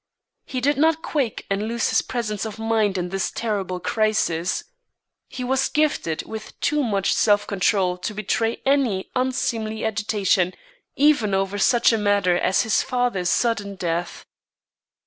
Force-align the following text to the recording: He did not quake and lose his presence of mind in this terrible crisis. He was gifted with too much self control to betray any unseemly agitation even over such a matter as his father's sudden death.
He 0.45 0.61
did 0.61 0.77
not 0.79 1.03
quake 1.03 1.45
and 1.47 1.67
lose 1.67 1.91
his 1.91 2.01
presence 2.01 2.43
of 2.43 2.57
mind 2.57 2.97
in 2.97 3.09
this 3.09 3.29
terrible 3.29 3.79
crisis. 3.79 4.63
He 5.29 5.43
was 5.43 5.69
gifted 5.69 6.23
with 6.23 6.59
too 6.59 6.81
much 6.83 7.13
self 7.13 7.45
control 7.45 7.99
to 7.99 8.15
betray 8.15 8.63
any 8.65 9.11
unseemly 9.15 9.85
agitation 9.85 10.53
even 10.95 11.35
over 11.35 11.59
such 11.59 11.93
a 11.93 11.99
matter 11.99 12.35
as 12.35 12.63
his 12.63 12.81
father's 12.81 13.29
sudden 13.29 13.75
death. 13.75 14.25